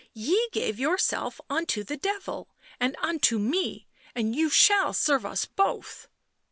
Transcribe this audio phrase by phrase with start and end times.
[0.29, 3.85] "Ye gave yourself unto the Devil and unto me—
[4.15, 6.07] and you shall serve us both."